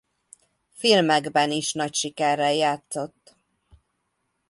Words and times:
Filmekben 0.73 1.51
is 1.51 1.73
nagy 1.73 1.93
sikerrel 1.93 2.53
játszott. 2.53 3.35